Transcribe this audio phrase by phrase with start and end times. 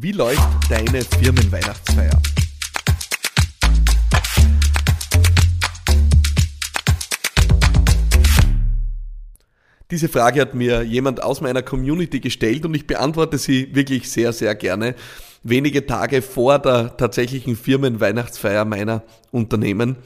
[0.00, 2.22] Wie läuft deine Firmenweihnachtsfeier?
[9.90, 14.32] Diese Frage hat mir jemand aus meiner Community gestellt und ich beantworte sie wirklich sehr,
[14.32, 14.94] sehr gerne.
[15.42, 19.02] Wenige Tage vor der tatsächlichen Firmenweihnachtsfeier meiner
[19.32, 19.96] Unternehmen.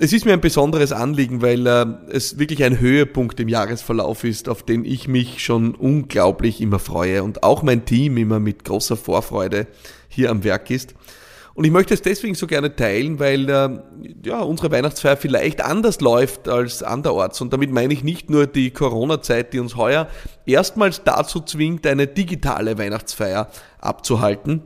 [0.00, 4.48] Es ist mir ein besonderes Anliegen, weil äh, es wirklich ein Höhepunkt im Jahresverlauf ist,
[4.48, 8.96] auf den ich mich schon unglaublich immer freue und auch mein Team immer mit großer
[8.96, 9.66] Vorfreude
[10.06, 10.94] hier am Werk ist.
[11.54, 13.80] Und ich möchte es deswegen so gerne teilen, weil äh,
[14.24, 17.40] ja, unsere Weihnachtsfeier vielleicht anders läuft als anderorts.
[17.40, 20.06] Und damit meine ich nicht nur die Corona-Zeit, die uns heuer
[20.46, 23.48] erstmals dazu zwingt, eine digitale Weihnachtsfeier
[23.80, 24.62] abzuhalten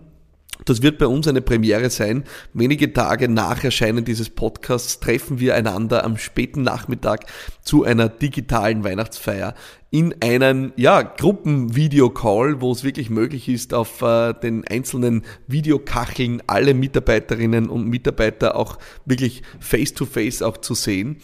[0.65, 2.25] das wird bei uns eine Premiere sein.
[2.53, 7.27] Wenige Tage nach Erscheinen dieses Podcasts treffen wir einander am späten Nachmittag
[7.63, 9.55] zu einer digitalen Weihnachtsfeier
[9.93, 16.73] in einem ja, Gruppenvideocall, wo es wirklich möglich ist, auf äh, den einzelnen Videokacheln alle
[16.73, 21.19] Mitarbeiterinnen und Mitarbeiter auch wirklich face-to-face -face auch zu sehen.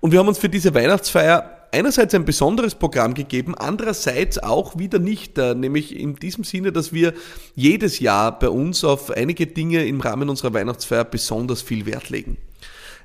[0.00, 5.00] Und wir haben uns für diese Weihnachtsfeier einerseits ein besonderes Programm gegeben, andererseits auch wieder
[5.00, 7.14] nicht, äh, nämlich in diesem Sinne, dass wir
[7.56, 12.36] jedes Jahr bei uns auf einige Dinge im Rahmen unserer Weihnachtsfeier besonders viel Wert legen.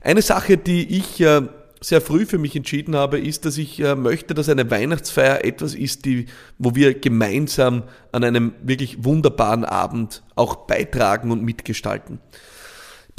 [0.01, 1.41] Eine Sache, die ich äh,
[1.81, 5.73] sehr früh für mich entschieden habe, ist, dass ich äh, möchte, dass eine Weihnachtsfeier etwas
[5.73, 6.27] ist, die,
[6.59, 12.19] wo wir gemeinsam an einem wirklich wunderbaren Abend auch beitragen und mitgestalten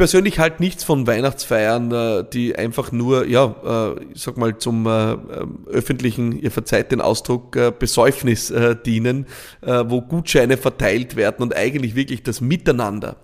[0.00, 4.86] persönlich halt nichts von Weihnachtsfeiern, äh, die einfach nur, ja, äh, ich sag mal, zum
[4.86, 5.18] äh,
[5.66, 8.50] öffentlichen, ihr verzeiht den Ausdruck, Besäufnis
[8.86, 9.26] dienen,
[9.60, 13.16] wo Gutscheine verteilt werden und eigentlich wirklich das Miteinander,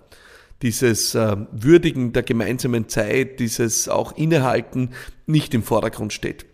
[0.61, 4.91] dieses Würdigen der gemeinsamen Zeit, dieses auch Innehalten
[5.25, 6.45] nicht im Vordergrund steht.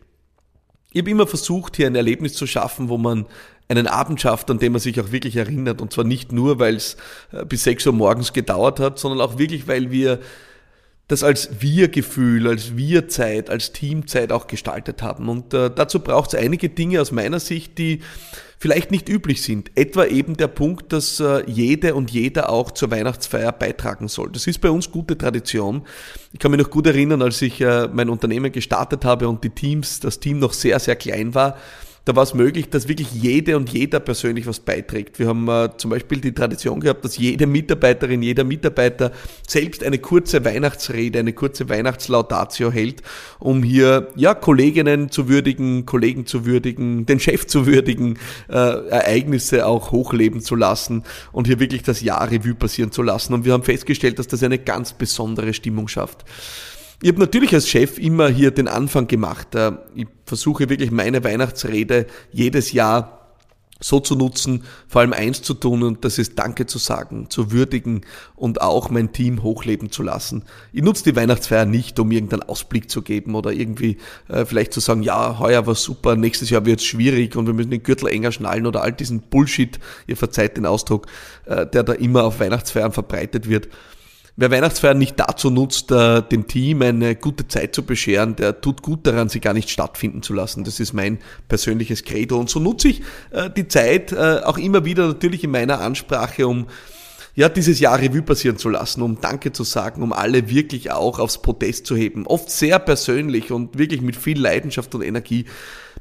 [0.93, 3.25] Ich habe immer versucht, hier ein Erlebnis zu schaffen, wo man
[3.67, 5.81] einen Abend schafft, an dem man sich auch wirklich erinnert.
[5.81, 6.97] Und zwar nicht nur, weil es
[7.31, 10.19] äh, bis 6 Uhr morgens gedauert hat, sondern auch wirklich, weil wir
[11.07, 15.29] das als Wir-Gefühl, als Wir-Zeit, als Teamzeit auch gestaltet haben.
[15.29, 17.99] Und äh, dazu braucht es einige Dinge aus meiner Sicht, die
[18.57, 19.71] vielleicht nicht üblich sind.
[19.75, 24.31] Etwa eben der Punkt, dass äh, jede und jeder auch zur Weihnachtsfeier beitragen soll.
[24.31, 25.85] Das ist bei uns gute Tradition.
[26.31, 29.49] Ich kann mich noch gut erinnern, als ich äh, mein Unternehmen gestartet habe und die
[29.49, 31.57] Teams, das Team noch sehr, sehr klein war
[32.05, 35.19] da war es möglich, dass wirklich jede und jeder persönlich was beiträgt.
[35.19, 39.13] Wir haben äh, zum Beispiel die Tradition gehabt, dass jede Mitarbeiterin, jeder Mitarbeiter
[39.47, 43.03] selbst eine kurze Weihnachtsrede, eine kurze Weihnachtslaudatio hält,
[43.39, 49.65] um hier ja Kolleginnen zu würdigen, Kollegen zu würdigen, den Chef zu würdigen, äh, Ereignisse
[49.65, 53.33] auch hochleben zu lassen und hier wirklich das Jahr Revue passieren zu lassen.
[53.33, 56.25] Und wir haben festgestellt, dass das eine ganz besondere Stimmung schafft.
[57.03, 59.55] Ich habe natürlich als Chef immer hier den Anfang gemacht.
[59.55, 63.35] Äh, ich versuche wirklich meine Weihnachtsrede jedes Jahr
[63.81, 67.51] so zu nutzen, vor allem eins zu tun und das ist Danke zu sagen, zu
[67.51, 68.05] würdigen
[68.37, 70.43] und auch mein Team hochleben zu lassen.
[70.71, 73.97] Ich nutze die Weihnachtsfeier nicht, um irgendeinen Ausblick zu geben oder irgendwie
[74.29, 77.53] äh, vielleicht zu sagen, ja, heuer war super, nächstes Jahr wird es schwierig und wir
[77.53, 79.77] müssen den Gürtel enger schnallen oder all diesen Bullshit,
[80.07, 81.07] ihr verzeiht den Ausdruck,
[81.47, 83.67] äh, der da immer auf Weihnachtsfeiern verbreitet wird.
[84.35, 88.81] Wer Weihnachtsfeiern nicht dazu nutzt, äh, dem Team eine gute Zeit zu bescheren, der tut
[88.81, 90.63] gut daran, sie gar nicht stattfinden zu lassen.
[90.63, 92.39] Das ist mein persönliches Credo.
[92.39, 96.47] Und so nutze ich äh, die Zeit äh, auch immer wieder natürlich in meiner Ansprache,
[96.47, 96.65] um
[97.35, 101.19] ja, dieses Jahr Revue passieren zu lassen, um Danke zu sagen, um alle wirklich auch
[101.19, 102.25] aufs Podest zu heben.
[102.25, 105.45] Oft sehr persönlich und wirklich mit viel Leidenschaft und Energie.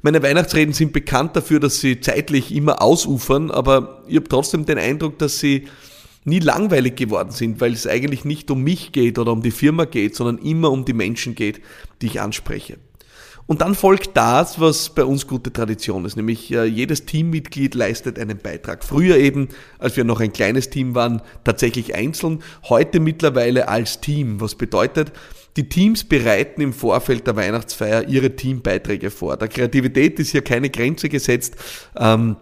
[0.02, 4.78] Meine Weihnachtsreden sind bekannt dafür, dass sie zeitlich immer ausufern, aber ich habe trotzdem den
[4.78, 5.68] Eindruck, dass sie
[6.24, 9.84] nie langweilig geworden sind, weil es eigentlich nicht um mich geht oder um die Firma
[9.84, 11.60] geht, sondern immer um die Menschen geht,
[12.00, 12.78] die ich anspreche.
[13.46, 18.18] Und dann folgt das, was bei uns gute Tradition ist, nämlich äh, jedes Teammitglied leistet
[18.18, 18.84] einen Beitrag.
[18.84, 24.40] Früher eben, als wir noch ein kleines Team waren, tatsächlich einzeln, heute mittlerweile als Team,
[24.40, 25.12] was bedeutet,
[25.56, 29.36] die Teams bereiten im Vorfeld der Weihnachtsfeier ihre Teambeiträge vor.
[29.36, 31.56] Der Kreativität ist hier keine Grenze gesetzt.
[31.96, 32.36] Ähm,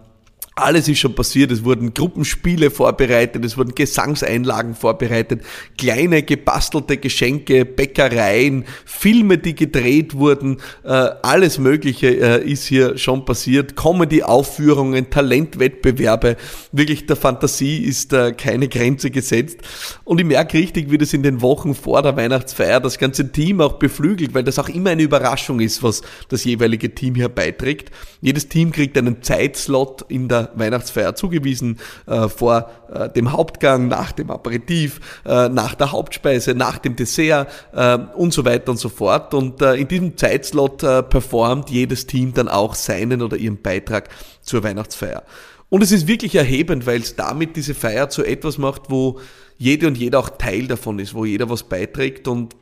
[0.57, 1.51] alles ist schon passiert.
[1.51, 5.43] Es wurden Gruppenspiele vorbereitet, es wurden Gesangseinlagen vorbereitet,
[5.79, 10.59] kleine gebastelte Geschenke, Bäckereien, Filme, die gedreht wurden.
[10.85, 10.89] Äh,
[11.23, 13.77] alles Mögliche äh, ist hier schon passiert.
[13.77, 16.37] Comedy-Aufführungen, Talentwettbewerbe.
[16.73, 19.59] Wirklich der Fantasie ist äh, keine Grenze gesetzt.
[20.05, 23.61] Und ich merke richtig, wie das in den Wochen vor der Weihnachtsfeier das ganze Team
[23.61, 27.91] auch beflügelt, weil das auch immer eine Überraschung ist, was das jeweilige Team hier beiträgt.
[28.21, 34.13] Jedes Team kriegt einen Zeitslot in der Weihnachtsfeier zugewiesen, äh, vor äh, dem Hauptgang, nach
[34.13, 38.89] dem Aperitif, äh, nach der Hauptspeise, nach dem Dessert äh, und so weiter und so
[38.89, 39.35] fort.
[39.35, 44.09] Und äh, in diesem Zeitslot äh, performt jedes Team dann auch seinen oder ihren Beitrag
[44.43, 45.23] zur Weihnachtsfeier.
[45.69, 49.21] Und es ist wirklich erhebend, weil es damit diese Feier zu etwas macht, wo
[49.57, 52.57] jede und jeder auch Teil davon ist, wo jeder was beiträgt und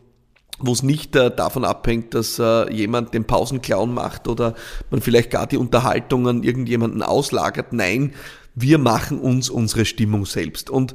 [0.58, 4.54] wo es nicht äh, davon abhängt, dass äh, jemand den Pausenclown macht oder
[4.90, 7.72] man vielleicht gar die Unterhaltung an irgendjemanden auslagert.
[7.72, 8.12] Nein,
[8.54, 10.68] wir machen uns unsere Stimmung selbst.
[10.68, 10.94] Und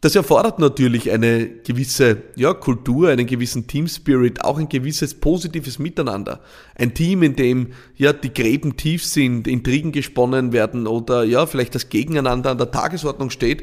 [0.00, 5.78] das erfordert natürlich eine gewisse ja, Kultur, einen gewissen Team Spirit, auch ein gewisses positives
[5.78, 6.40] Miteinander.
[6.74, 11.76] Ein Team, in dem ja die Gräben tief sind, Intrigen gesponnen werden oder ja vielleicht
[11.76, 13.62] das Gegeneinander an der Tagesordnung steht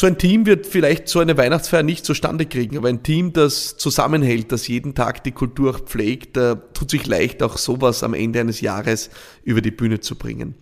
[0.00, 3.76] so ein Team wird vielleicht so eine Weihnachtsfeier nicht zustande kriegen, aber ein Team, das
[3.76, 6.38] zusammenhält, das jeden Tag die Kultur pflegt,
[6.72, 9.10] tut sich leicht, auch sowas am Ende eines Jahres
[9.44, 10.54] über die Bühne zu bringen.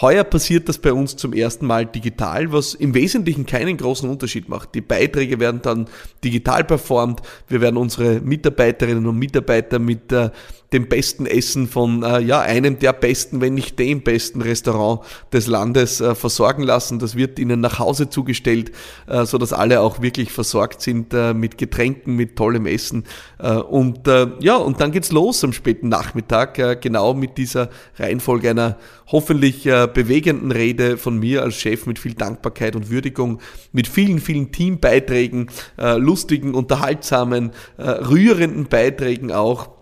[0.00, 4.48] Heuer passiert das bei uns zum ersten Mal digital, was im Wesentlichen keinen großen Unterschied
[4.48, 4.74] macht.
[4.76, 5.86] Die Beiträge werden dann
[6.22, 7.22] digital performt.
[7.48, 10.30] Wir werden unsere Mitarbeiterinnen und Mitarbeiter mit äh,
[10.76, 15.00] dem besten Essen von äh, ja, einem der besten, wenn nicht dem besten Restaurant
[15.32, 16.98] des Landes äh, versorgen lassen.
[16.98, 18.72] Das wird ihnen nach Hause zugestellt,
[19.06, 23.04] äh, so dass alle auch wirklich versorgt sind äh, mit Getränken, mit tollem Essen.
[23.38, 27.70] Äh, und äh, ja, und dann geht's los am späten Nachmittag, äh, genau mit dieser
[27.98, 28.76] Reihenfolge einer
[29.08, 33.38] hoffentlich bewegenden Rede von mir als Chef mit viel Dankbarkeit und Würdigung,
[33.70, 39.75] mit vielen, vielen Teambeiträgen, lustigen, unterhaltsamen, rührenden Beiträgen auch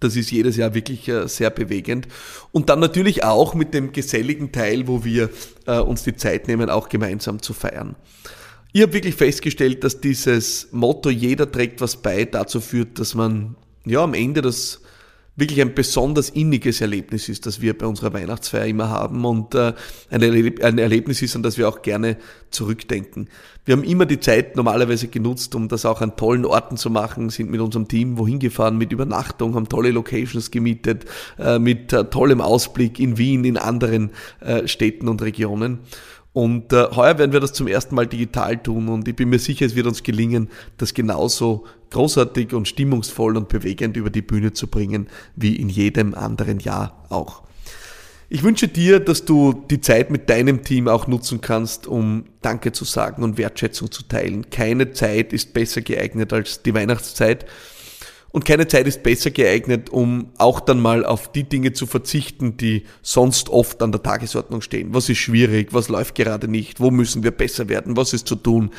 [0.00, 2.08] das ist jedes Jahr wirklich äh, sehr bewegend.
[2.52, 5.30] Und dann natürlich auch mit dem geselligen Teil, wo wir
[5.66, 7.96] äh, uns die Zeit nehmen, auch gemeinsam zu feiern.
[8.72, 13.56] Ich habe wirklich festgestellt, dass dieses Motto, jeder trägt was bei, dazu führt, dass man
[13.84, 14.82] ja am Ende das
[15.36, 19.74] wirklich ein besonders inniges Erlebnis ist, das wir bei unserer Weihnachtsfeier immer haben und äh,
[20.10, 22.16] ein, Erleb ein Erlebnis ist, an das wir auch gerne
[22.50, 23.28] zurückdenken.
[23.66, 27.28] Wir haben immer die Zeit normalerweise genutzt, um das auch an tollen Orten zu machen,
[27.30, 31.04] sind mit unserem Team wohin gefahren, mit Übernachtung, haben tolle Locations gemietet,
[31.38, 34.10] äh, mit äh, tollem Ausblick in Wien, in anderen
[34.66, 35.80] Städten und Regionen.
[36.36, 39.38] Und äh, heuer werden wir das zum ersten Mal digital tun und ich bin mir
[39.38, 44.52] sicher, es wird uns gelingen, das genauso großartig und stimmungsvoll und bewegend über die Bühne
[44.52, 47.42] zu bringen, wie in jedem anderen Jahr auch.
[48.28, 52.70] Ich wünsche dir, dass du die Zeit mit deinem Team auch nutzen kannst, um Danke
[52.72, 54.50] zu sagen und Wertschätzung zu teilen.
[54.50, 57.46] Keine Zeit ist besser geeignet als die Weihnachtszeit.
[58.36, 62.58] Und keine Zeit ist besser geeignet, um auch dann mal auf die Dinge zu verzichten,
[62.58, 64.92] die sonst oft an der Tagesordnung stehen.
[64.92, 65.72] Was ist schwierig?
[65.72, 66.78] Was läuft gerade nicht?
[66.78, 67.96] Wo müssen wir besser werden?
[67.96, 68.72] Was ist zu tun?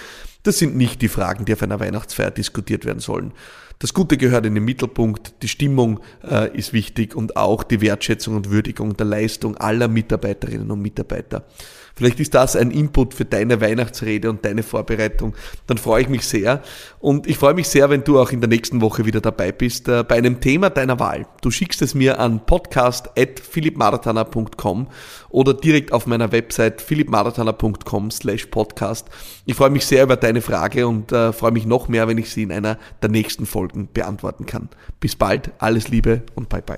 [0.44, 3.34] Das sind nicht die Fragen, die auf einer Weihnachtsfeier diskutiert werden sollen.
[3.80, 8.36] Das Gute gehört in den Mittelpunkt, die Stimmung äh, ist wichtig und auch die Wertschätzung
[8.36, 11.46] und Würdigung der Leistung aller Mitarbeiterinnen und Mitarbeiter.
[11.98, 15.34] Vielleicht ist das ein Input für deine Weihnachtsrede und deine Vorbereitung.
[15.66, 16.62] Dann freue ich mich sehr.
[17.00, 19.88] Und ich freue mich sehr, wenn du auch in der nächsten Woche wieder dabei bist,
[19.88, 21.26] äh, bei einem Thema deiner Wahl.
[21.42, 24.90] Du schickst es mir an podcast.philippmaratana.com
[25.30, 29.08] oder direkt auf meiner Website philippmaratana.com slash podcast.
[29.48, 32.30] Ich freue mich sehr über deine Frage und äh, freue mich noch mehr, wenn ich
[32.30, 34.70] sie in einer der nächsten Folgen beantworten kann.
[35.00, 36.78] Bis bald, alles Liebe und bye bye.